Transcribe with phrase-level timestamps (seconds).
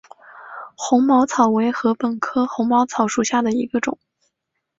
[0.75, 3.99] 红毛草为禾本科红毛草属下的一个种。